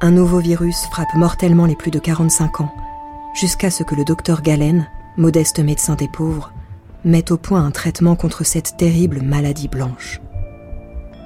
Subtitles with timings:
[0.00, 2.74] un nouveau virus frappe mortellement les plus de 45 ans,
[3.34, 6.52] jusqu'à ce que le docteur Galen, modeste médecin des pauvres,
[7.04, 10.20] mette au point un traitement contre cette terrible maladie blanche.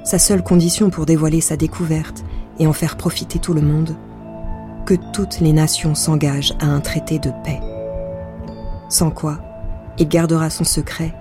[0.04, 2.24] Sa seule condition pour dévoiler sa découverte
[2.58, 3.96] et en faire profiter tout le monde,
[4.86, 7.60] que toutes les nations s'engagent à un traité de paix.
[8.88, 9.38] Sans quoi,
[9.98, 11.14] il gardera son secret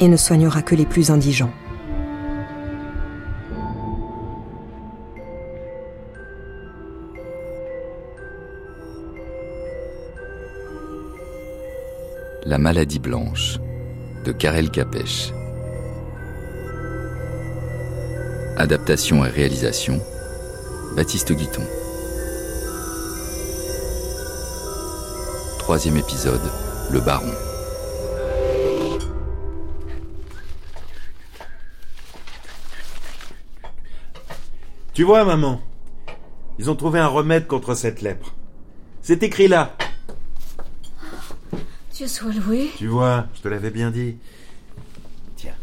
[0.00, 1.50] et ne soignera que les plus indigents.
[12.52, 13.58] La maladie blanche
[14.26, 15.32] de Karel Capèche.
[18.58, 19.98] Adaptation et réalisation
[20.94, 21.62] Baptiste Guiton.
[25.60, 26.42] Troisième épisode,
[26.90, 27.32] Le Baron.
[34.92, 35.58] Tu vois, maman,
[36.58, 38.34] ils ont trouvé un remède contre cette lèpre.
[39.00, 39.74] C'est écrit là.
[42.02, 42.68] Dieu soit loué.
[42.78, 44.16] Tu vois, je te l'avais bien dit.
[45.36, 45.54] Tiens,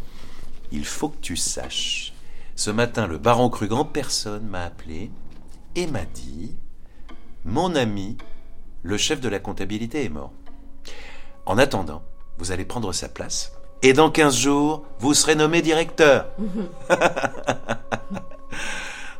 [0.72, 2.14] il faut que tu saches.
[2.56, 5.10] Ce matin, le baron Krug en personne m'a appelé
[5.76, 6.54] et m'a dit
[7.44, 8.16] Mon ami,
[8.82, 10.32] le chef de la comptabilité est mort.
[11.44, 12.02] En attendant,
[12.38, 13.52] vous allez prendre sa place.
[13.82, 16.26] Et dans 15 jours, vous serez nommé directeur.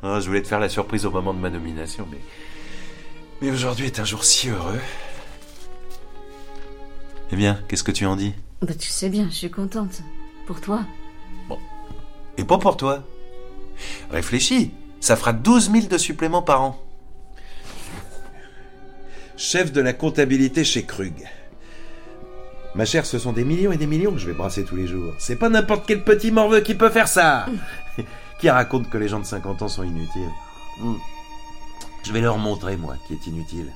[0.02, 2.20] Oh, je voulais te faire la surprise au moment de ma nomination, mais.
[3.42, 4.80] Mais aujourd'hui est un jour si heureux.
[7.32, 8.34] Eh bien, qu'est-ce que tu en dis?
[8.62, 10.02] Bah, tu sais bien, je suis contente.
[10.46, 10.80] Pour toi.
[12.36, 13.04] Et pas pour toi.
[14.10, 16.82] Réfléchis, ça fera 12 000 de suppléments par an.
[19.36, 21.14] Chef de la comptabilité chez Krug.
[22.74, 24.86] Ma chère, ce sont des millions et des millions que je vais brasser tous les
[24.86, 25.14] jours.
[25.18, 27.46] C'est pas n'importe quel petit morveux qui peut faire ça.
[28.40, 30.30] qui raconte que les gens de 50 ans sont inutiles.
[32.04, 33.72] Je vais leur montrer, moi, qui est inutile.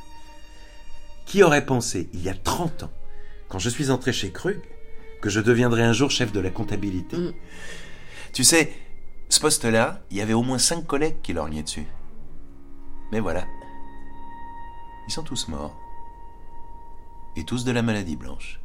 [1.27, 2.91] Qui aurait pensé, il y a 30 ans,
[3.55, 4.61] quand je suis entré chez Krug,
[5.23, 7.33] que je deviendrais un jour chef de la comptabilité Mm.
[8.33, 8.73] Tu sais,
[9.29, 11.86] ce poste-là, il y avait au moins 5 collègues qui lorgnaient dessus.
[13.12, 13.46] Mais voilà.
[15.06, 15.79] Ils sont tous morts.
[17.36, 18.61] Et tous de la maladie blanche.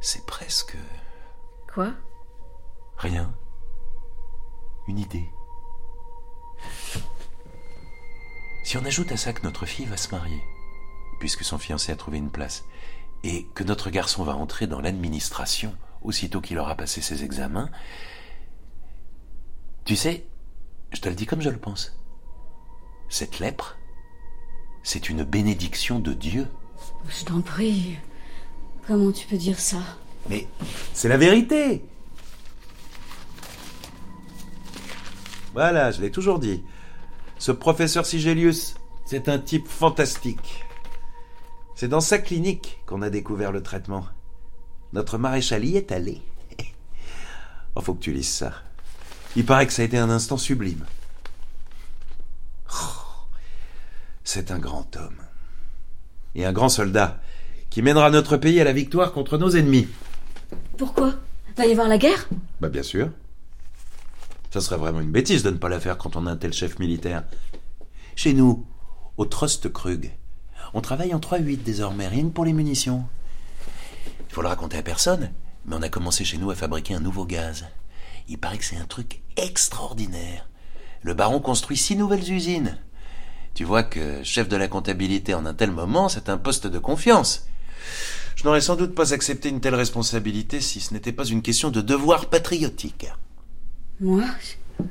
[0.00, 0.76] C'est presque
[1.74, 1.92] Quoi?
[2.96, 3.34] Rien.
[4.86, 5.28] Une idée.
[8.62, 10.44] Si on ajoute à ça que notre fille va se marier,
[11.18, 12.64] puisque son fiancé a trouvé une place,
[13.24, 17.70] et que notre garçon va entrer dans l'administration aussitôt qu'il aura passé ses examens,
[19.84, 20.26] tu sais,
[20.92, 21.96] je te le dis comme je le pense.
[23.08, 23.76] Cette lèpre,
[24.82, 26.46] c'est une bénédiction de Dieu.
[27.08, 27.98] Je t'en prie.
[28.86, 29.78] Comment tu peux dire ça?
[30.28, 30.46] Mais
[30.94, 31.84] c'est la vérité.
[35.52, 36.62] Voilà, je l'ai toujours dit.
[37.38, 40.64] Ce professeur Sigelius, c'est un type fantastique.
[41.80, 44.04] C'est dans sa clinique qu'on a découvert le traitement.
[44.92, 46.20] Notre maréchal y est allé.
[47.74, 48.52] Oh, faut que tu lises ça.
[49.34, 50.84] Il paraît que ça a été un instant sublime.
[52.70, 53.24] Oh,
[54.24, 55.22] c'est un grand homme.
[56.34, 57.18] Et un grand soldat
[57.70, 59.88] qui mènera notre pays à la victoire contre nos ennemis.
[60.76, 61.14] Pourquoi?
[61.56, 62.28] Va y avoir la guerre?
[62.60, 63.08] Bah bien sûr.
[64.50, 66.52] Ça serait vraiment une bêtise de ne pas la faire quand on a un tel
[66.52, 67.24] chef militaire.
[68.16, 68.66] Chez nous,
[69.16, 70.12] au Trust Krug,
[70.74, 73.04] on travaille en 3-8 désormais, rien que pour les munitions.
[74.28, 75.32] Il faut le raconter à personne,
[75.66, 77.66] mais on a commencé chez nous à fabriquer un nouveau gaz.
[78.28, 80.46] Il paraît que c'est un truc extraordinaire.
[81.02, 82.78] Le baron construit six nouvelles usines.
[83.54, 86.78] Tu vois que chef de la comptabilité en un tel moment, c'est un poste de
[86.78, 87.46] confiance.
[88.36, 91.70] Je n'aurais sans doute pas accepté une telle responsabilité si ce n'était pas une question
[91.70, 93.06] de devoir patriotique.
[93.98, 94.84] Moi, je-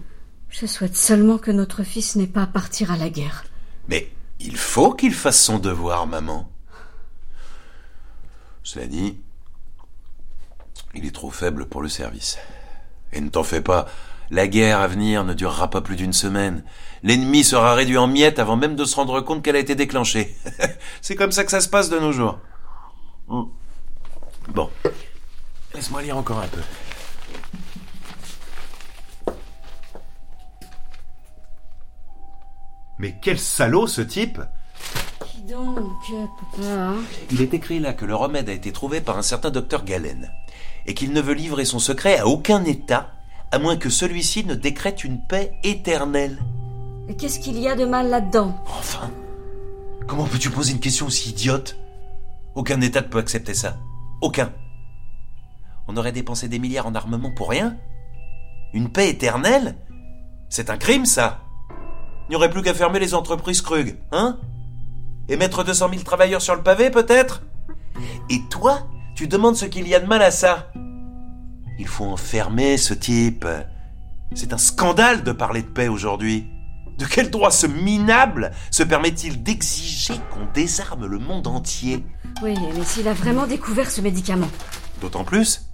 [0.50, 3.46] je souhaite seulement que notre fils n'ait pas à partir à la guerre.
[3.88, 6.50] Mais il faut qu'il fasse son devoir, maman.
[8.64, 9.20] Cela dit,
[10.94, 12.38] il est trop faible pour le service.
[13.12, 13.88] Et ne t'en fais pas,
[14.32, 16.64] la guerre à venir ne durera pas plus d'une semaine.
[17.04, 20.36] L'ennemi sera réduit en miettes avant même de se rendre compte qu'elle a été déclenchée.
[21.02, 22.40] C'est comme ça que ça se passe de nos jours.
[23.28, 23.46] Hmm.
[24.50, 24.70] Bon,
[25.74, 26.62] laisse-moi lire encore un peu.
[33.00, 34.42] Mais quel salaud ce type
[35.34, 35.90] Dis donc,
[36.52, 36.96] papa.
[37.32, 40.30] Il est écrit là que le remède a été trouvé par un certain docteur Galen,
[40.86, 43.14] et qu'il ne veut livrer son secret à aucun État,
[43.52, 46.38] à moins que celui-ci ne décrète une paix éternelle.
[47.08, 48.56] Et qu'est-ce qu'il y a de mal là-dedans?
[48.68, 49.10] Enfin
[50.06, 51.78] Comment peux-tu poser une question aussi idiote?
[52.56, 53.78] Aucun État ne peut accepter ça.
[54.22, 54.52] Aucun.
[55.88, 57.78] On aurait dépensé des milliards en armement pour rien?
[58.74, 59.76] Une paix éternelle?
[60.50, 61.40] C'est un crime, ça
[62.30, 64.38] n'y aurait plus qu'à fermer les entreprises Krug, hein?
[65.28, 67.44] Et mettre 200 000 travailleurs sur le pavé, peut-être?
[68.30, 70.72] Et toi, tu demandes ce qu'il y a de mal à ça
[71.78, 73.46] Il faut enfermer ce type.
[74.36, 76.48] C'est un scandale de parler de paix aujourd'hui.
[76.98, 82.04] De quel droit ce minable se permet-il d'exiger qu'on désarme le monde entier?
[82.44, 84.50] Oui, mais s'il a vraiment découvert ce médicament.
[85.02, 85.66] D'autant plus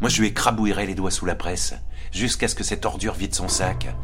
[0.00, 1.74] Moi, je lui écrabouillerai les doigts sous la presse,
[2.12, 3.94] jusqu'à ce que cette ordure vide son sac.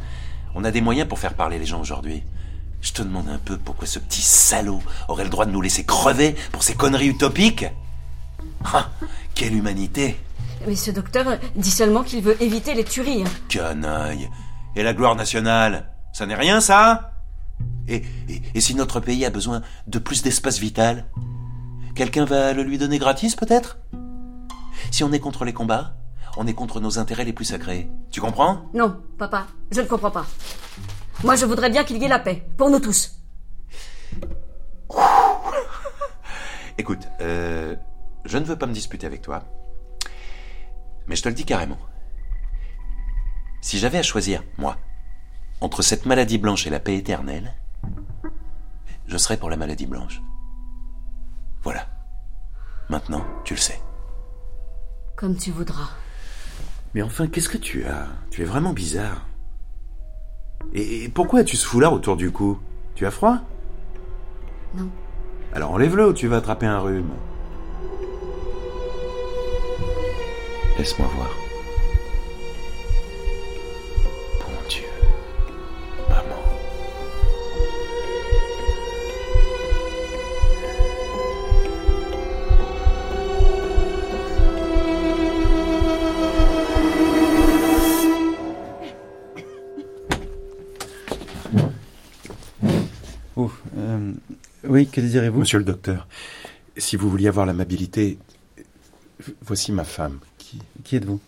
[0.54, 2.22] On a des moyens pour faire parler les gens aujourd'hui.
[2.80, 5.84] Je te demande un peu pourquoi ce petit salaud aurait le droit de nous laisser
[5.84, 7.66] crever pour ces conneries utopiques
[8.64, 8.90] Ah,
[9.34, 10.16] quelle humanité
[10.66, 13.22] Mais ce docteur dit seulement qu'il veut éviter les tueries.
[13.24, 13.30] hein.
[13.48, 14.28] Canaille
[14.76, 17.12] Et la gloire nationale Ça n'est rien, ça
[17.88, 21.06] et, et, et si notre pays a besoin de plus d'espace vital
[21.96, 23.78] Quelqu'un va le lui donner gratis, peut-être?
[24.92, 25.96] Si on est contre les combats,
[26.38, 27.90] on est contre nos intérêts les plus sacrés.
[28.12, 28.70] Tu comprends?
[28.73, 30.25] Non, papa, je ne comprends pas.
[31.25, 33.19] Moi, je voudrais bien qu'il y ait la paix, pour nous tous.
[36.79, 37.75] Écoute, euh,
[38.25, 39.43] je ne veux pas me disputer avec toi.
[41.08, 41.79] Mais je te le dis carrément.
[43.61, 44.76] Si j'avais à choisir, moi,
[45.61, 47.52] entre cette maladie blanche et la paix éternelle,
[49.08, 50.23] je serais pour la maladie blanche.
[51.64, 51.88] Voilà.
[52.91, 53.81] Maintenant, tu le sais.
[55.17, 55.88] Comme tu voudras.
[56.98, 58.08] Mais enfin, qu'est-ce que tu as?
[58.28, 59.24] Tu es vraiment bizarre.
[60.74, 62.58] Et, et pourquoi as-tu ce foulard autour du cou?
[62.96, 63.38] Tu as froid?
[64.74, 64.90] Non.
[65.52, 67.12] Alors enlève-le ou tu vas attraper un rhume.
[70.76, 71.30] Laisse-moi voir.
[93.40, 94.12] Oh, euh,
[94.64, 95.38] oui, que désirez-vous?
[95.38, 96.08] Monsieur le docteur,
[96.76, 98.19] si vous vouliez avoir l'amabilité,
[99.43, 100.19] voici ma femme.
[100.38, 101.20] Qui, Qui êtes-vous?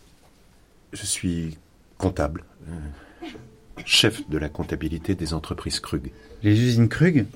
[0.93, 1.57] Je suis
[1.99, 2.73] comptable, euh,
[3.85, 6.11] chef de la comptabilité des entreprises Krug.
[6.43, 7.27] Les usines Krug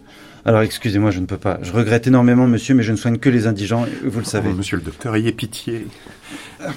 [0.44, 1.58] Alors, excusez-moi, je ne peux pas.
[1.62, 4.50] Je regrette énormément, monsieur, mais je ne soigne que les indigents, vous le savez.
[4.52, 5.86] Oh, monsieur le docteur, ayez pitié.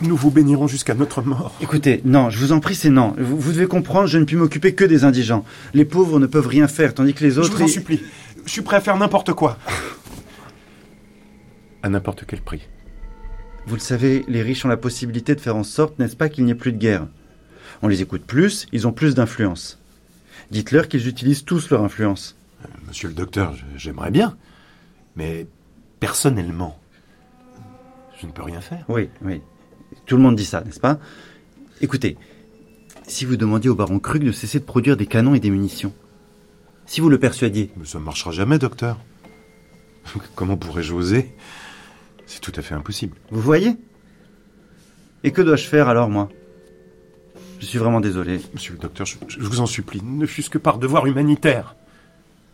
[0.02, 1.56] Nous vous bénirons jusqu'à notre mort.
[1.62, 3.14] Écoutez, non, je vous en prie, c'est non.
[3.18, 5.46] Vous, vous devez comprendre, je ne puis m'occuper que des indigents.
[5.74, 7.56] Les pauvres ne peuvent rien faire, tandis que les Je autres...
[7.58, 8.02] vous en supplie.
[8.46, 9.58] Je suis prêt à faire n'importe quoi.
[11.84, 12.68] À n'importe quel prix.
[13.68, 16.46] Vous le savez, les riches ont la possibilité de faire en sorte, n'est-ce pas, qu'il
[16.46, 17.08] n'y ait plus de guerre.
[17.82, 19.80] On les écoute plus, ils ont plus d'influence.
[20.52, 22.36] Dites-leur qu'ils utilisent tous leur influence.
[22.88, 24.38] Monsieur le docteur, j'aimerais bien.
[25.16, 25.48] Mais
[26.00, 26.80] personnellement,
[28.20, 28.86] je ne peux rien faire.
[28.88, 29.42] Oui, oui.
[30.06, 31.00] Tout le monde dit ça, n'est-ce pas?
[31.82, 32.18] Écoutez,
[33.08, 35.94] si vous demandiez au baron Krug de cesser de produire des canons et des munitions,
[36.86, 38.98] si vous le persuadiez, Mais ça ne marchera jamais, docteur.
[40.36, 41.36] Comment pourrais-je oser?
[42.26, 43.16] C'est tout à fait impossible.
[43.32, 43.76] vous voyez?
[45.24, 46.30] Et que dois-je faire alors, moi?
[47.60, 48.40] Je suis vraiment désolé.
[48.54, 51.76] Monsieur le docteur, je, je vous en supplie, ne fût-ce que par devoir humanitaire.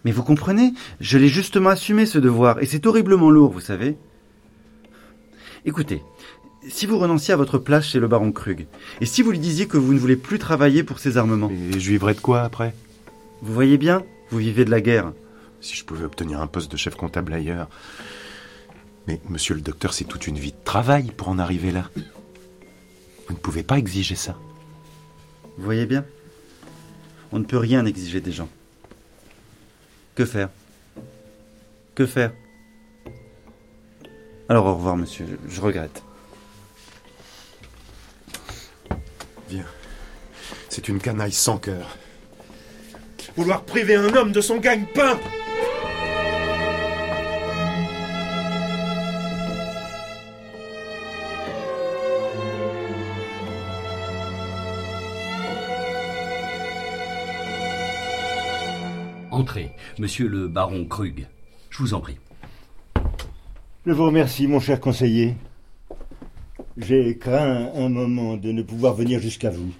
[0.05, 3.97] Mais vous comprenez Je l'ai justement assumé ce devoir, et c'est horriblement lourd, vous savez.
[5.65, 6.01] Écoutez,
[6.69, 8.67] si vous renonciez à votre place chez le baron Krug,
[9.01, 11.79] et si vous lui disiez que vous ne voulez plus travailler pour ces armements, Et
[11.79, 12.73] je vivrais de quoi après?
[13.41, 15.11] Vous voyez bien, vous vivez de la guerre.
[15.61, 17.69] Si je pouvais obtenir un poste de chef comptable ailleurs.
[19.07, 21.89] Mais monsieur le docteur, c'est toute une vie de travail pour en arriver là.
[23.27, 24.37] Vous ne pouvez pas exiger ça.
[25.57, 26.05] Vous voyez bien
[27.31, 28.49] On ne peut rien exiger des gens.
[30.15, 30.49] Que faire?
[31.95, 32.31] Que faire?
[34.49, 36.03] Alors au revoir, monsieur, je, je regrette.
[39.49, 39.65] Viens.
[40.69, 41.97] C'est une canaille sans cœur.
[43.35, 45.19] Vouloir priver un homme de son gagne-pain
[59.43, 61.27] Entrez, monsieur le baron Krug.
[61.69, 62.17] Je vous en prie.
[63.85, 65.35] Je vous remercie, mon cher conseiller.
[66.77, 69.73] J'ai craint un moment de ne pouvoir venir jusqu'à vous.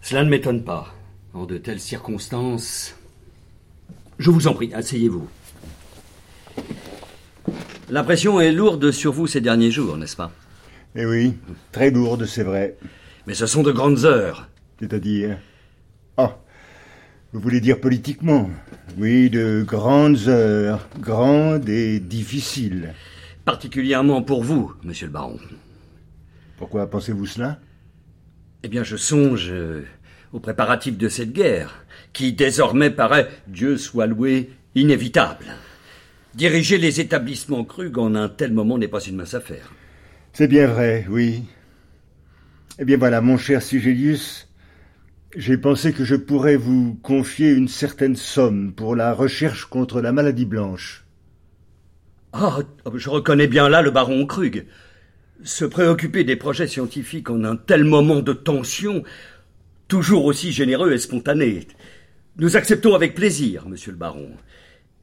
[0.00, 0.92] Cela ne m'étonne pas.
[1.34, 2.96] En de telles circonstances.
[4.18, 5.28] Je vous en prie, asseyez-vous.
[7.90, 10.32] La pression est lourde sur vous ces derniers jours, n'est-ce pas?
[10.96, 11.34] Eh oui,
[11.70, 12.76] très lourde, c'est vrai.
[13.28, 14.48] Mais ce sont de grandes heures.
[14.80, 15.38] C'est-à-dire?
[16.16, 16.38] Ah,
[17.34, 18.48] vous voulez dire politiquement
[18.96, 22.94] Oui, de grandes heures, grandes et difficiles.
[23.44, 25.40] Particulièrement pour vous, monsieur le baron.
[26.56, 27.58] Pourquoi pensez-vous cela?
[28.62, 29.84] Eh bien, je songe euh,
[30.32, 35.46] aux préparatifs de cette guerre, qui désormais paraît, Dieu soit loué, inévitable.
[36.36, 39.72] Diriger les établissements Krug en un tel moment n'est pas une mince affaire.
[40.32, 41.42] C'est bien vrai, oui.
[42.78, 44.48] Eh bien voilà, mon cher Sigelius,
[45.36, 50.12] j'ai pensé que je pourrais vous confier une certaine somme pour la recherche contre la
[50.12, 51.04] maladie blanche.
[52.32, 52.58] Ah,
[52.94, 54.66] je reconnais bien là le baron Krug.
[55.42, 59.02] Se préoccuper des projets scientifiques en un tel moment de tension,
[59.88, 61.66] toujours aussi généreux et spontané.
[62.36, 64.30] Nous acceptons avec plaisir, monsieur le baron.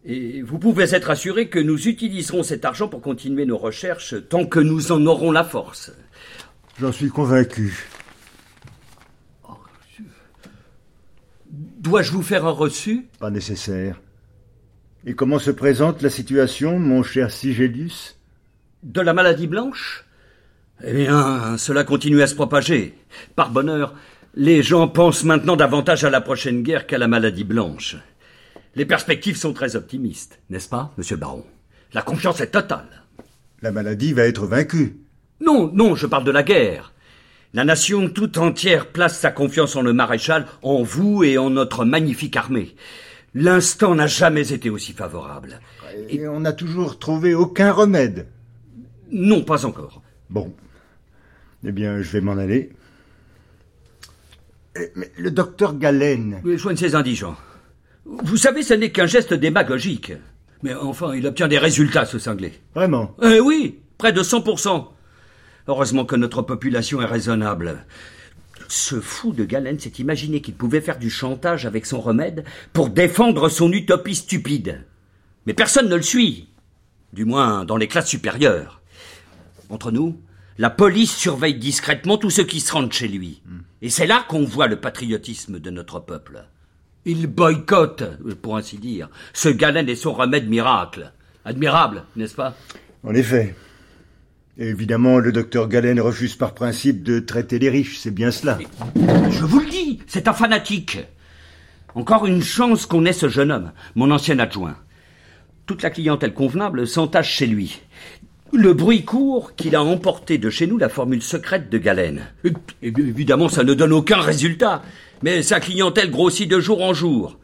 [0.03, 4.45] Et vous pouvez être assuré que nous utiliserons cet argent pour continuer nos recherches tant
[4.45, 5.91] que nous en aurons la force.
[6.79, 7.87] J'en suis convaincu.
[11.81, 13.07] Dois-je vous faire un reçu?
[13.17, 13.99] Pas nécessaire.
[15.03, 18.19] Et comment se présente la situation, mon cher Sigelius
[18.83, 20.05] De la maladie blanche?
[20.83, 22.93] Eh bien, cela continue à se propager.
[23.35, 23.95] Par bonheur,
[24.35, 27.97] les gens pensent maintenant davantage à la prochaine guerre qu'à la maladie blanche.
[28.75, 31.45] Les perspectives sont très optimistes, n'est-ce pas, monsieur le baron?
[31.93, 33.05] La confiance est totale.
[33.63, 34.97] La maladie va être vaincue.
[35.43, 36.93] Non, non, je parle de la guerre.
[37.53, 41.83] La nation tout entière place sa confiance en le maréchal, en vous et en notre
[41.83, 42.75] magnifique armée.
[43.33, 45.59] L'instant n'a jamais été aussi favorable.
[46.09, 48.27] Et on n'a toujours trouvé aucun remède.
[49.11, 50.01] Non, pas encore.
[50.29, 50.53] Bon.
[51.65, 52.71] Eh bien, je vais m'en aller.
[54.77, 56.41] Eh, Mais le docteur Galen.
[56.45, 57.35] Oui, Joigne ces indigents.
[58.05, 60.13] Vous savez, ce n'est qu'un geste démagogique.
[60.63, 62.53] Mais enfin, il obtient des résultats, ce cinglé.
[62.75, 63.15] Vraiment?
[63.21, 64.87] Eh oui, près de 100%.
[65.67, 67.85] Heureusement que notre population est raisonnable.
[68.67, 72.89] Ce fou de Galen s'est imaginé qu'il pouvait faire du chantage avec son remède pour
[72.89, 74.85] défendre son utopie stupide.
[75.45, 76.47] Mais personne ne le suit.
[77.13, 78.81] Du moins dans les classes supérieures.
[79.69, 80.19] Entre nous,
[80.57, 83.41] la police surveille discrètement tous ceux qui se rendent chez lui.
[83.81, 86.45] Et c'est là qu'on voit le patriotisme de notre peuple.
[87.05, 88.03] Il boycotte,
[88.41, 91.11] pour ainsi dire, ce Galen et son remède miracle.
[91.45, 92.55] Admirable, n'est-ce pas?
[93.03, 93.55] En effet.
[94.63, 98.59] Évidemment, le docteur Galen refuse par principe de traiter les riches, c'est bien cela.
[99.31, 100.99] Je vous le dis, c'est un fanatique.
[101.95, 104.75] Encore une chance qu'on ait ce jeune homme, mon ancien adjoint.
[105.65, 107.81] Toute la clientèle convenable s'entache chez lui.
[108.53, 112.27] Le bruit court qu'il a emporté de chez nous la formule secrète de Galen.
[112.83, 114.83] Évidemment, ça ne donne aucun résultat.
[115.23, 117.39] Mais sa clientèle grossit de jour en jour.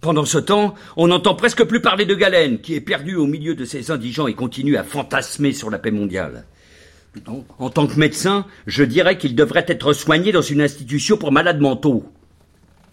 [0.00, 3.54] Pendant ce temps, on n'entend presque plus parler de Galen, qui est perdu au milieu
[3.54, 6.46] de ses indigents et continue à fantasmer sur la paix mondiale.
[7.58, 11.60] En, tant que médecin, je dirais qu'il devrait être soigné dans une institution pour malades
[11.60, 12.04] mentaux.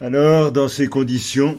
[0.02, 1.58] Alors, dans ces conditions,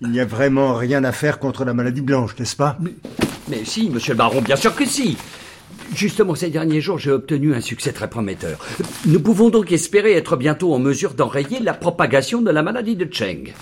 [0.00, 2.78] il n'y a vraiment rien à faire contre la maladie blanche, n'est-ce pas?
[3.48, 5.18] Mais si, monsieur le baron, bien sûr que si.
[5.94, 8.58] Justement, ces derniers jours, j'ai obtenu un succès très prometteur.
[9.06, 13.12] Nous pouvons donc espérer être bientôt en mesure d'enrayer la propagation de la maladie de
[13.12, 13.52] Cheng.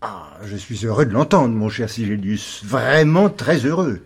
[0.00, 2.62] Ah, je suis heureux de l'entendre, mon cher Sigelius.
[2.64, 4.00] Vraiment très heureux.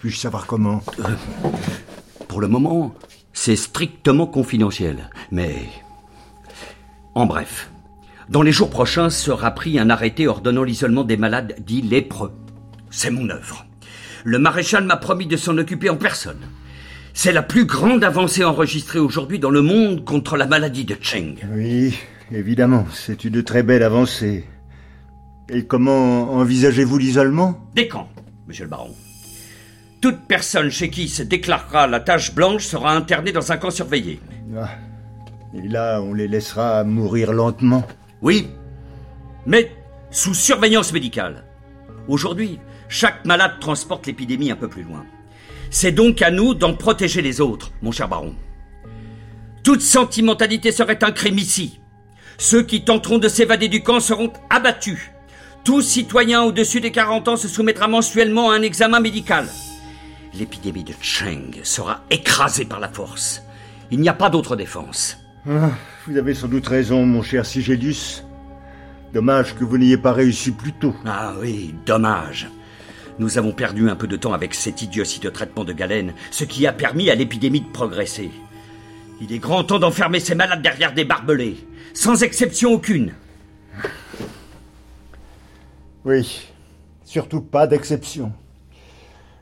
[0.00, 0.82] Puis-je savoir comment
[2.28, 2.94] Pour le moment,
[3.32, 5.10] c'est strictement confidentiel.
[5.32, 5.68] Mais...
[7.14, 7.70] En bref,
[8.28, 12.32] dans les jours prochains sera pris un arrêté ordonnant l'isolement des malades dits lépreux.
[12.90, 13.66] C'est mon œuvre.
[14.24, 16.40] Le maréchal m'a promis de s'en occuper en personne.
[17.14, 21.36] C'est la plus grande avancée enregistrée aujourd'hui dans le monde contre la maladie de Cheng.
[21.52, 21.98] Oui,
[22.30, 24.44] évidemment, c'est une très belle avancée.
[25.48, 27.68] Et comment envisagez-vous l'isolement?
[27.74, 28.08] Des camps,
[28.46, 28.94] monsieur le baron.
[30.00, 34.20] Toute personne chez qui se déclarera la tache blanche sera internée dans un camp surveillé.
[34.56, 34.68] Ah.
[35.54, 37.84] Et là, on les laissera mourir lentement.
[38.22, 38.48] Oui,
[39.46, 39.72] mais
[40.10, 41.44] sous surveillance médicale.
[42.06, 45.04] Aujourd'hui, chaque malade transporte l'épidémie un peu plus loin.
[45.70, 48.34] C'est donc à nous d'en protéger les autres, mon cher baron.
[49.64, 51.80] Toute sentimentalité serait un crime ici.
[52.38, 55.10] Ceux qui tenteront de s'évader du camp seront abattus.
[55.64, 59.46] Tout citoyen au-dessus des 40 ans se soumettra mensuellement à un examen médical.
[60.34, 63.42] L'épidémie de Cheng sera écrasée par la force.
[63.90, 65.18] Il n'y a pas d'autre défense.
[65.48, 65.70] Ah,
[66.06, 68.24] vous avez sans doute raison, mon cher Sigelius.
[69.14, 70.94] Dommage que vous n'ayez pas réussi plus tôt.
[71.06, 72.48] Ah oui, dommage.
[73.18, 76.44] Nous avons perdu un peu de temps avec cette idiotie de traitement de galène, ce
[76.44, 78.30] qui a permis à l'épidémie de progresser.
[79.20, 81.56] Il est grand temps d'enfermer ces malades derrière des barbelés,
[81.94, 83.12] sans exception aucune.
[86.04, 86.46] Oui,
[87.04, 88.32] surtout pas d'exception.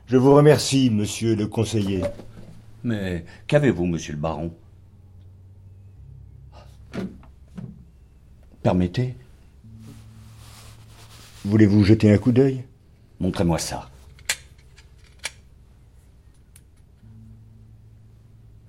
[0.07, 2.03] Je vous remercie, monsieur le conseiller.
[2.83, 4.53] Mais qu'avez-vous, monsieur le baron?
[8.63, 9.15] Permettez,
[11.47, 12.65] Voulez-vous jeter un coup d'œil?
[13.21, 13.89] Montrez-moi ça.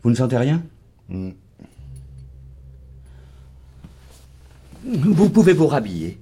[0.03, 0.63] Vous ne sentez rien?
[1.09, 1.31] Hmm.
[4.85, 6.19] Vous pouvez vous rhabiller.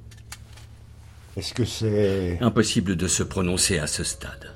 [1.36, 2.38] Est-ce que c'est...
[2.40, 4.50] Impossible de se prononcer à ce stade.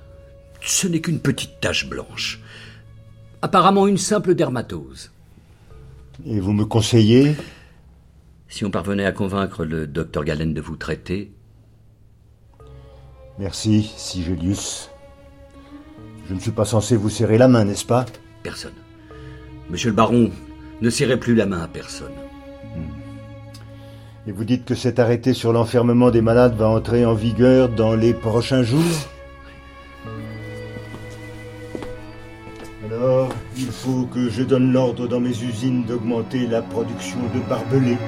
[0.63, 2.41] Ce n'est qu'une petite tache blanche.
[3.43, 5.11] Apparemment une simple dermatose.
[6.27, 7.37] Et vous me conseillez
[8.49, 11.33] Si on parvenait à convaincre le docteur Galen de vous traiter,
[13.41, 14.91] Merci, Sigelius.
[16.29, 18.05] Je ne suis pas censé vous serrer la main, n'est-ce pas?
[18.43, 18.75] Personne.
[19.71, 20.31] Monsieur le baron
[20.83, 22.13] ne serrait plus la main à personne.
[24.27, 27.95] Et vous dites que cet arrêté sur l'enfermement des malades va entrer en vigueur dans
[27.95, 29.09] les prochains jours?
[33.71, 37.99] Il faut que je donne l'ordre dans mes usines d'augmenter la production de barbelés.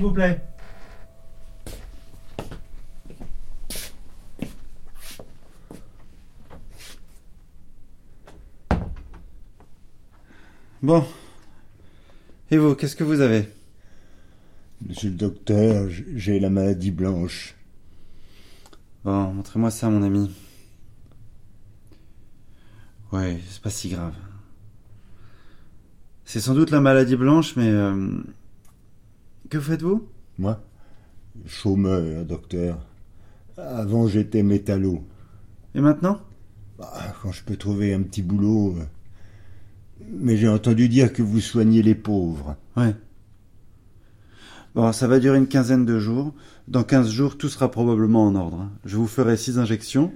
[0.00, 0.40] S'il vous plaît.
[10.82, 11.04] Bon.
[12.50, 13.50] Et vous, qu'est-ce que vous avez?
[14.88, 17.54] Monsieur le docteur, j'ai la maladie blanche.
[19.04, 20.34] Bon, montrez-moi ça, mon ami.
[23.12, 24.14] Ouais, c'est pas si grave.
[26.24, 27.68] C'est sans doute la maladie blanche, mais...
[27.68, 28.22] euh,
[29.50, 30.06] Que faites-vous?
[30.38, 30.62] Moi
[31.46, 32.78] Chômeur, docteur.
[33.56, 35.04] Avant, j'étais métallo.
[35.74, 36.20] Et maintenant?
[36.78, 38.76] Bah, quand je peux trouver un petit boulot.
[38.78, 38.84] euh.
[40.08, 42.56] Mais j'ai entendu dire que vous soignez les pauvres.
[42.76, 42.94] Ouais.
[44.74, 46.32] Bon, ça va durer une quinzaine de jours.
[46.68, 48.70] Dans 15 jours, tout sera probablement en ordre.
[48.84, 50.12] Je vous ferai six injections.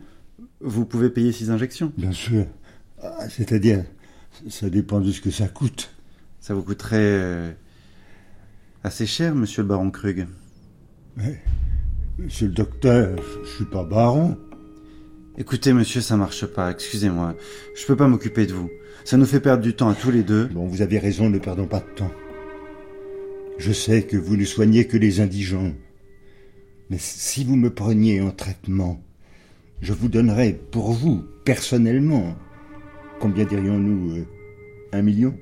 [0.60, 1.92] Vous pouvez payer six injections.
[1.98, 2.46] Bien sûr.
[3.02, 3.84] Ah, C'est-à-dire,
[4.48, 5.90] ça dépend de ce que ça coûte.
[6.40, 7.52] Ça vous coûterait euh,
[8.84, 10.26] assez cher, monsieur le baron Krug.
[11.16, 11.40] Mais,
[12.18, 14.36] monsieur le docteur, je suis pas baron.
[15.38, 16.70] Écoutez, monsieur, ça marche pas.
[16.70, 17.34] Excusez-moi.
[17.74, 18.70] Je peux pas m'occuper de vous.
[19.04, 20.46] Ça nous fait perdre du temps à tous les deux.
[20.46, 22.12] Bon, vous avez raison, ne perdons pas de temps.
[23.58, 25.72] Je sais que vous ne soignez que les indigents.
[26.90, 29.02] Mais si vous me preniez en traitement,
[29.80, 32.36] je vous donnerais, pour vous, personnellement,
[33.18, 34.26] combien dirions-nous euh,
[34.92, 35.34] Un million?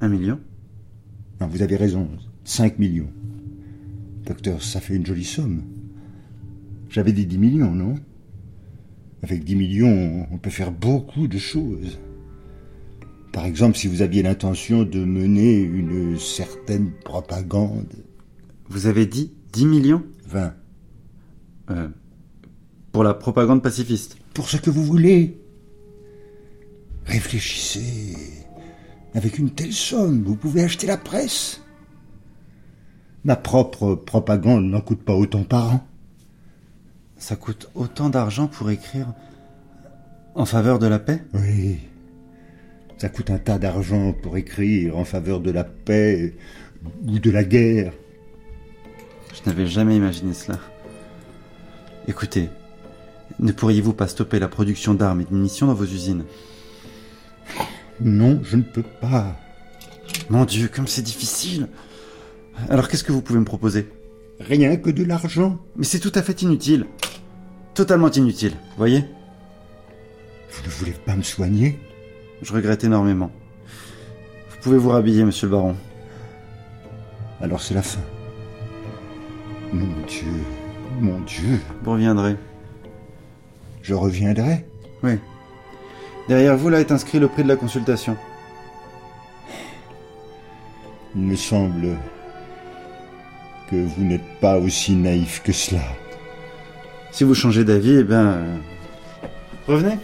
[0.00, 0.38] Un million?
[1.40, 2.08] Non, vous avez raison,
[2.46, 3.10] cinq millions.
[4.24, 5.62] Docteur, ça fait une jolie somme.
[6.88, 7.96] J'avais dit 10 millions, non?
[9.22, 11.98] Avec 10 millions, on peut faire beaucoup de choses.
[13.32, 17.92] Par exemple, si vous aviez l'intention de mener une certaine propagande.
[18.68, 20.04] Vous avez dit 10 millions?
[20.28, 20.54] 20.
[21.70, 21.88] Euh,
[22.92, 24.16] Pour la propagande pacifiste.
[24.32, 25.38] Pour ce que vous voulez.
[27.04, 28.16] Réfléchissez.
[29.14, 31.60] Avec une telle somme, vous pouvez acheter la presse.
[33.26, 35.86] Ma propre propagande n'en coûte pas autant par an.
[37.18, 39.08] Ça coûte autant d'argent pour écrire
[40.36, 41.24] en faveur de la paix?
[41.34, 41.78] Oui.
[42.98, 46.36] Ça coûte un tas d'argent pour écrire en faveur de la paix
[47.04, 47.92] ou de la guerre.
[49.34, 50.60] Je n'avais jamais imaginé cela.
[52.06, 52.48] Écoutez,
[53.40, 56.26] ne pourriez-vous pas stopper la production d'armes et de munitions dans vos usines?
[58.00, 59.36] Non, je ne peux pas.
[60.30, 61.66] Mon Dieu, comme c'est difficile
[62.68, 63.88] Alors qu'est-ce que vous pouvez me proposer?
[64.40, 65.58] Rien que de l'argent.
[65.76, 66.86] Mais c'est tout à fait inutile.
[67.74, 69.04] Totalement inutile, voyez?
[70.50, 71.78] Vous ne voulez pas me soigner?
[72.42, 73.30] Je regrette énormément.
[74.50, 75.76] Vous pouvez vous rhabiller, monsieur le baron.
[77.40, 78.00] Alors c'est la fin.
[79.72, 80.26] Mon Dieu,
[81.00, 82.36] mon Dieu, Vous reviendrez.
[83.82, 84.66] je reviendrai?
[85.02, 85.18] Oui.
[86.28, 88.16] Derrière vous, là, est inscrit le prix de la consultation.
[91.14, 91.96] Il me semble
[93.70, 95.82] que vous n'êtes pas aussi naïf que cela.
[97.10, 98.56] Si vous changez d'avis, eh euh,
[99.66, 99.98] Revenez.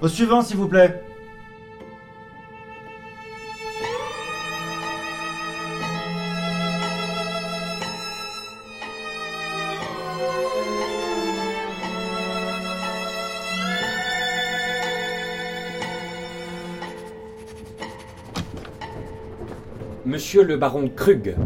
[0.00, 1.02] Au suivant, s'il vous plaît.
[20.32, 21.36] Monsieur le baron Krug.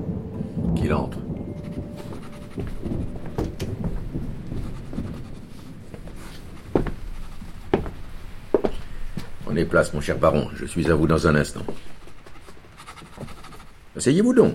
[0.76, 1.18] Qu'il entre.
[9.44, 10.50] Prenez place, mon cher baron.
[10.54, 11.62] Je suis à vous dans un instant.
[13.96, 14.54] Asseyez-vous donc.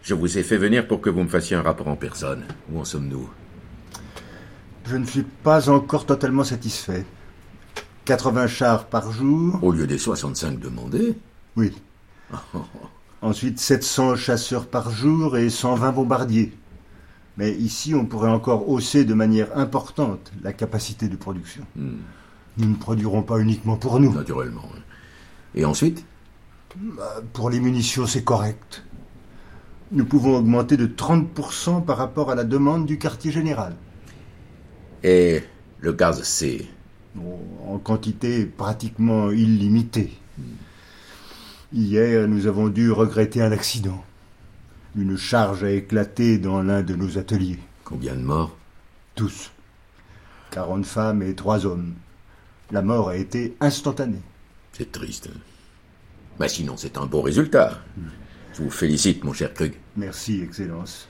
[0.00, 2.46] Je vous ai fait venir pour que vous me fassiez un rapport en personne.
[2.72, 3.28] Où en sommes-nous?
[4.86, 7.04] Je ne suis pas encore totalement satisfait.
[8.08, 9.58] 80 chars par jour.
[9.62, 11.14] Au lieu des 65 demandés
[11.56, 11.74] Oui.
[13.20, 16.54] Ensuite 700 chasseurs par jour et 120 bombardiers.
[17.36, 21.66] Mais ici, on pourrait encore hausser de manière importante la capacité de production.
[21.76, 21.98] Hmm.
[22.56, 24.14] Nous ne produirons pas uniquement pour nous.
[24.14, 24.70] Naturellement.
[25.54, 26.06] Et ensuite?
[26.76, 28.84] Bah, Pour les munitions, c'est correct.
[29.92, 33.76] Nous pouvons augmenter de 30% par rapport à la demande du quartier général.
[35.02, 35.42] Et
[35.80, 36.70] le gaz C
[37.16, 40.12] en quantité pratiquement illimitée.
[41.72, 44.04] Hier, nous avons dû regretter un accident.
[44.96, 47.58] Une charge a éclaté dans l'un de nos ateliers.
[47.84, 48.56] Combien de morts?
[49.14, 49.50] Tous.
[50.50, 51.94] 40 femmes et 3 hommes.
[52.70, 54.22] La mort a été instantanée.
[54.72, 55.28] C'est triste.
[56.40, 57.80] Mais sinon, c'est un bon résultat.
[58.54, 59.74] Je vous félicite, mon cher Krug.
[59.96, 61.08] Merci, Excellence.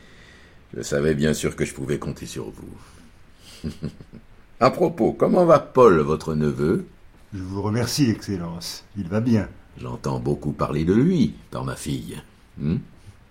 [0.76, 3.70] Je savais bien sûr que je pouvais compter sur vous.
[4.60, 6.86] à propos, comment va Paul, votre neveu?
[7.32, 8.84] Je vous remercie, Excellence.
[8.96, 9.48] Il va bien.
[9.80, 12.20] J'entends beaucoup parler de lui par ma fille.
[12.58, 12.78] Hmm?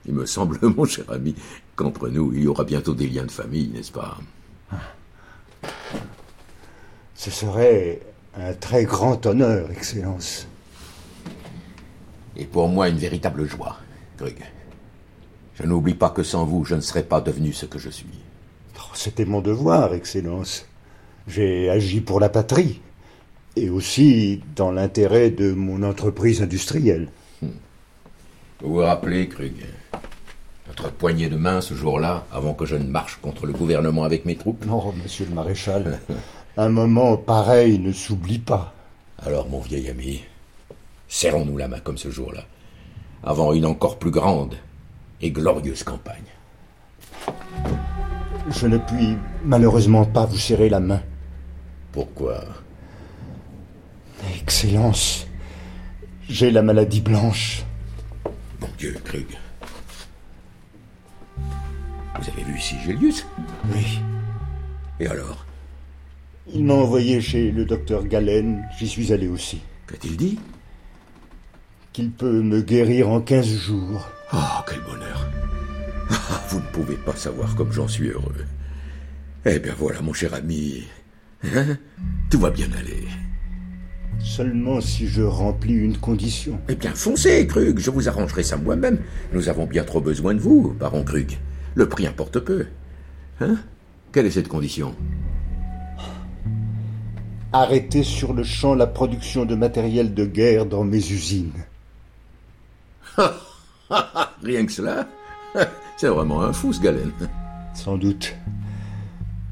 [0.05, 1.35] Il me semble, mon cher ami,
[1.75, 4.17] qu'entre nous, il y aura bientôt des liens de famille, n'est-ce pas?
[7.15, 8.01] Ce serait
[8.35, 10.47] un très grand honneur, Excellence.
[12.35, 13.77] Et pour moi, une véritable joie,
[14.17, 14.37] Krug.
[15.55, 18.05] Je n'oublie pas que sans vous, je ne serais pas devenu ce que je suis.
[18.77, 20.67] Oh, C'était mon devoir, Excellence.
[21.27, 22.81] J'ai agi pour la patrie.
[23.55, 27.09] Et aussi dans l'intérêt de mon entreprise industrielle.
[27.41, 29.53] Vous vous rappelez, Krug
[30.67, 34.25] Notre poignée de main ce jour-là, avant que je ne marche contre le gouvernement avec
[34.25, 34.65] mes troupes?
[34.65, 35.99] Non, monsieur le maréchal.
[36.57, 38.73] un moment pareil ne s'oublie pas.
[39.19, 40.23] Alors, mon vieil ami,
[41.07, 42.43] serrons-nous la main comme ce jour-là,
[43.23, 44.55] avant une encore plus grande
[45.21, 46.23] et glorieuse campagne.
[48.49, 51.01] Je ne puis malheureusement pas vous serrer la main.
[51.97, 52.43] Pourquoi
[54.35, 55.25] Excellence,
[56.29, 57.65] j'ai la maladie blanche.
[58.61, 59.25] Mon Dieu, Krug.
[61.39, 63.25] Vous avez vu Sigelius
[63.73, 63.99] Oui.
[64.99, 65.43] Et alors
[66.53, 68.63] Il m'a envoyé chez le docteur Galen.
[68.77, 69.61] J'y suis allé aussi.
[69.87, 70.37] Qu'a-t-il dit
[71.93, 74.07] Qu'il peut me guérir en 15 jours.
[74.33, 75.27] Oh, quel bonheur
[76.11, 78.45] Ah, Vous ne pouvez pas savoir comme j'en suis heureux.
[79.45, 80.85] Eh bien voilà, mon cher ami.
[81.43, 81.77] Hein?
[82.29, 83.07] Tout va bien aller.
[84.19, 86.59] Seulement si je remplis une condition.
[86.67, 88.99] Eh bien, foncez, Krug, je vous arrangerai ça moi-même.
[89.33, 91.37] Nous avons bien trop besoin de vous, baron Krug.
[91.75, 92.65] Le prix importe peu.
[93.39, 93.57] Hein?
[94.11, 94.95] Quelle est cette condition?
[97.53, 101.53] Arrêter sur le champ la production de matériel de guerre dans mes usines.
[104.43, 105.07] Rien que cela
[105.97, 107.11] C'est vraiment un fou, ce Galen.
[107.73, 108.35] Sans doute.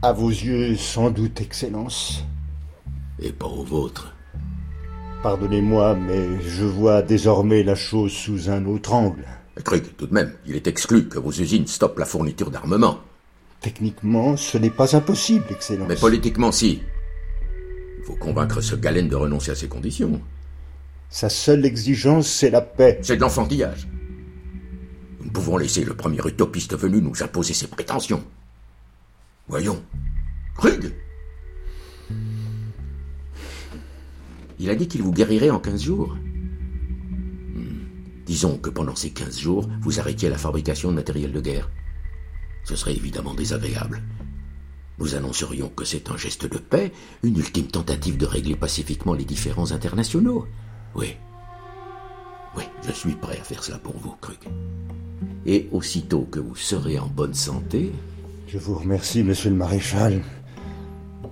[0.05, 2.23] À vos yeux, sans doute, Excellence.
[3.19, 4.13] Et pas aux vôtres.
[5.23, 9.25] Pardonnez-moi, mais je vois désormais la chose sous un autre angle.
[9.63, 12.99] Krug, tout de même, il est exclu que vos usines stoppent la fourniture d'armement.
[13.61, 15.87] Techniquement, ce n'est pas impossible, Excellence.
[15.89, 16.83] Mais politiquement, si.
[17.97, 20.21] Il faut convaincre ce Galen de renoncer à ses conditions.
[21.09, 22.99] Sa seule exigence, c'est la paix.
[23.01, 23.87] C'est de l'enfantillage.
[25.19, 28.23] Nous ne pouvons laisser le premier utopiste venu nous imposer ses prétentions.
[29.47, 29.81] Voyons.
[30.55, 30.93] Krug
[34.57, 36.15] Il a dit qu'il vous guérirait en 15 jours.
[37.53, 37.85] Hmm.
[38.25, 41.69] Disons que pendant ces 15 jours, vous arrêtiez la fabrication de matériel de guerre.
[42.63, 44.01] Ce serait évidemment désagréable.
[44.97, 49.25] Nous annoncerions que c'est un geste de paix, une ultime tentative de régler pacifiquement les
[49.25, 50.47] différends internationaux.
[50.95, 51.15] Oui.
[52.57, 54.39] Oui, je suis prêt à faire cela pour vous, Krug.
[55.45, 57.91] Et aussitôt que vous serez en bonne santé,
[58.55, 60.21] Je vous remercie, monsieur le maréchal.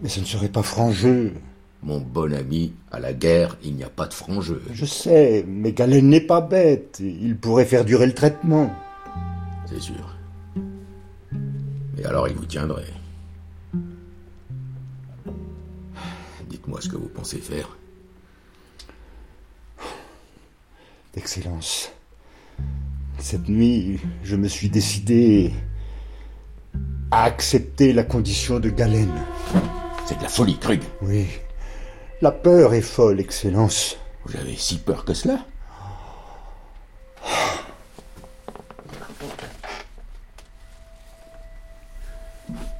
[0.02, 1.32] Mais ce ne serait pas franc jeu.
[1.82, 4.62] mon bon ami, à la guerre, il n'y a pas de franc jeu.
[4.74, 7.00] Je sais, mais Galen n'est pas bête.
[7.00, 8.76] Il pourrait faire durer le traitement.
[9.68, 10.18] C'est sûr.
[11.98, 12.92] Et alors il vous tiendrait.
[16.50, 17.78] Dites-moi ce que vous pensez faire.
[21.16, 21.90] Excellence.
[23.18, 25.54] Cette nuit, je me suis décidé
[27.12, 29.12] à accepter la condition de Galen.
[30.06, 30.82] C'est de la folie, Krug.
[31.02, 31.28] Oui.
[32.22, 33.98] La peur est folle, Excellence.
[34.26, 35.40] Vous avez si peur que cela?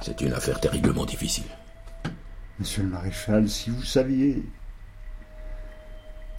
[0.00, 1.44] C'est une affaire terriblement difficile.
[2.58, 4.42] Monsieur le maréchal, si vous saviez.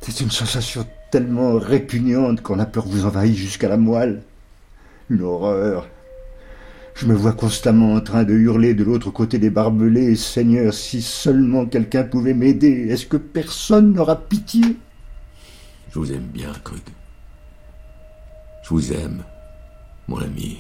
[0.02, 4.22] C'est une sensation tellement répugnante qu'on a peur vous envahir jusqu'à la moelle.
[5.10, 5.88] Une horreur.
[6.96, 10.16] Je me vois constamment en train de hurler de l'autre côté des barbelés.
[10.16, 14.78] Seigneur, si seulement quelqu'un pouvait m'aider, est-ce que personne n'aura pitié?
[15.92, 16.80] Je vous aime bien, Krug.
[18.64, 19.24] Je vous aime,
[20.08, 20.60] mon ami,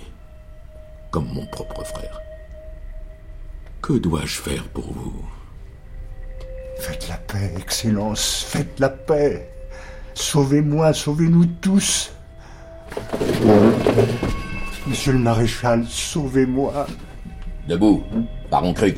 [1.10, 2.19] comme mon propre frère.
[3.82, 5.26] Que dois-je faire pour vous?
[6.80, 9.50] Faites la paix, Excellence, faites la paix.
[10.13, 12.12] Sauvez-moi, sauvez-nous tous.
[14.88, 16.86] Monsieur le maréchal, sauvez-moi.
[17.67, 18.04] Debout,
[18.52, 18.98] Baron Krug.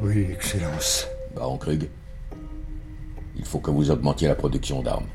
[0.00, 1.06] Oui, Excellence.
[1.34, 1.88] Baron Krug,
[3.36, 5.06] il faut que vous augmentiez la production d'armes.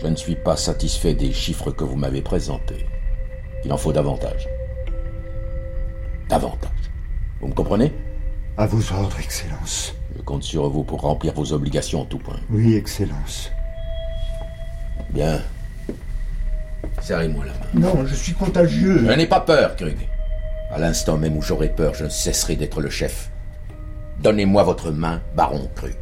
[0.00, 2.86] Je ne suis pas satisfait des chiffres que vous m'avez présentés.
[3.64, 4.48] Il en faut davantage.
[6.28, 6.70] Davantage.
[7.40, 7.92] Vous me comprenez?
[8.56, 9.94] À vos ordres, Excellence.
[10.16, 12.38] Je compte sur vous pour remplir vos obligations en tout point.
[12.50, 13.50] Oui, Excellence.
[15.10, 15.40] Bien.
[17.00, 17.86] Serrez-moi la main.
[17.94, 18.98] Non, je suis contagieux.
[18.98, 19.96] Je n'ai pas peur, Krug.
[20.70, 23.30] À l'instant même où j'aurai peur, je ne cesserai d'être le chef.
[24.20, 25.96] Donnez-moi votre main, Baron Krug.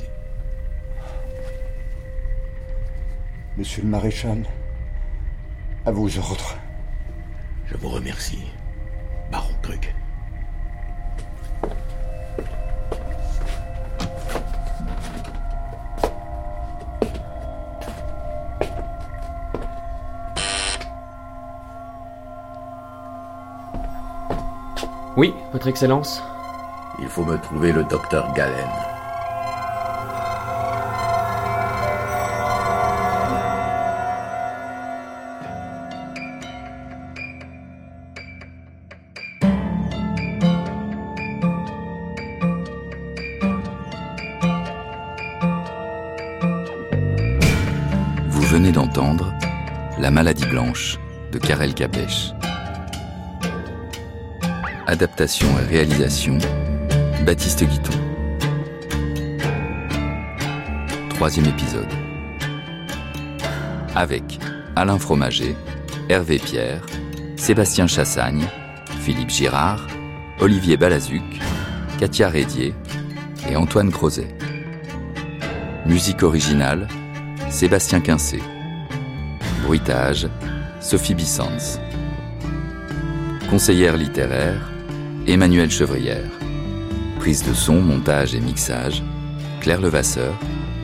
[3.56, 4.44] Monsieur le maréchal,
[5.86, 6.56] à vos ordres.
[7.66, 8.44] Je vous remercie,
[9.30, 9.86] Baron Krug.
[25.20, 26.22] Oui, Votre Excellence.
[26.98, 28.56] Il faut me trouver le docteur Galen.
[48.30, 49.34] Vous venez d'entendre
[49.98, 50.98] La maladie blanche
[51.30, 52.32] de Karel Gabèche.
[54.90, 56.36] Adaptation et réalisation
[57.24, 57.96] Baptiste Guiton.
[61.10, 61.86] Troisième épisode.
[63.94, 64.40] Avec
[64.74, 65.54] Alain Fromager,
[66.08, 66.84] Hervé Pierre,
[67.36, 68.44] Sébastien Chassagne,
[69.00, 69.86] Philippe Girard,
[70.40, 71.22] Olivier Balazuc,
[72.00, 72.74] Katia Rédier
[73.48, 74.34] et Antoine Crozet.
[75.86, 76.88] Musique originale,
[77.48, 78.40] Sébastien Quincé.
[79.62, 80.26] Bruitage,
[80.80, 81.78] Sophie Bissans.
[83.48, 84.70] Conseillère littéraire,
[85.30, 86.28] Emmanuel Chevrière.
[87.20, 89.00] Prise de son, montage et mixage,
[89.60, 90.34] Claire Levasseur,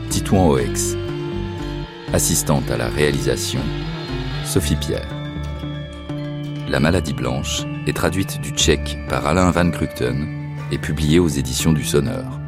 [0.09, 0.95] Titouan Oex.
[2.13, 3.59] Assistante à la réalisation,
[4.45, 5.09] Sophie Pierre.
[6.69, 10.25] La maladie blanche est traduite du tchèque par Alain Van Krukten
[10.71, 12.39] et publiée aux éditions du Sonneur.